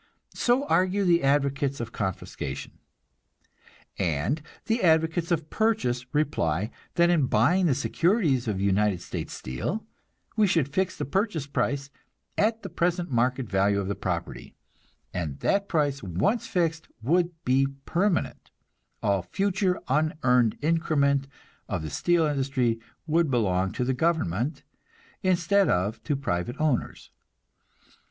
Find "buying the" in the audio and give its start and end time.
7.27-7.75